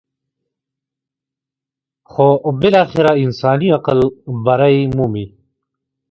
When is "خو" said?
2.11-2.27